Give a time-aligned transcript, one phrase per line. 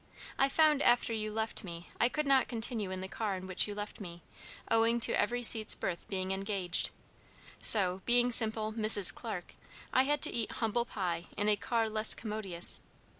[0.39, 3.67] I found, after you left me, I could not continue in the car in which
[3.67, 4.23] you left me,
[4.71, 6.89] owing to every seat's berth being engaged;
[7.61, 9.13] so, being simple Mrs.
[9.13, 9.53] Clarke,
[9.93, 12.79] I had to eat 'humble pie' in a car less commodious.